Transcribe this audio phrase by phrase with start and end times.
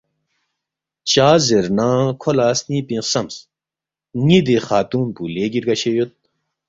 [1.11, 1.89] “چا زیرنہ
[2.21, 3.35] کھو لہ سنِنگ پِنگ خسمس،
[4.23, 6.11] ”ن٘ی دِی خاتُون پو لیگی رگشے یود